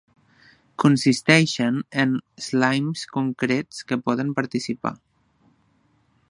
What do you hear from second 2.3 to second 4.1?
Slimes concrets que